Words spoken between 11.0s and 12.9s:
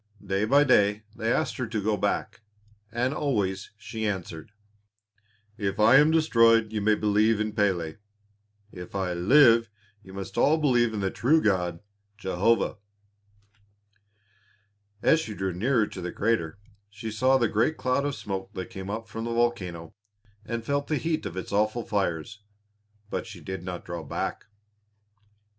the true God, Jehovah."